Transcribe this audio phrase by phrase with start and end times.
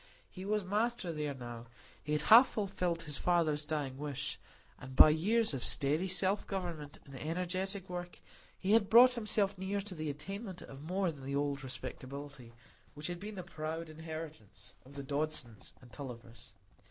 [0.31, 1.67] He was master there now;
[2.03, 4.39] he had half fulfilled his father's dying wish,
[4.79, 8.19] and by years of steady self government and energetic work
[8.57, 12.51] he had brought himself near to the attainment of more than the old respectability
[12.95, 16.51] which had been the proud inheritance of the Dodsons and Tullivers.